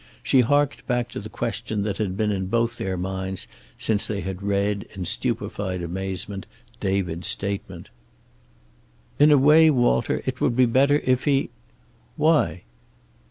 [0.23, 4.21] She harked back to the question that had been in both their minds since they
[4.21, 6.47] had read, in stupefied amazement,
[6.79, 7.91] David's statement.
[9.19, 11.51] "In a way, Walter, it would be better, if he..."
[12.17, 12.63] "Why?"